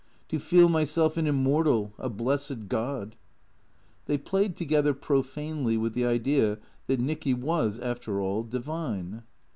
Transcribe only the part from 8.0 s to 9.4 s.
all divine.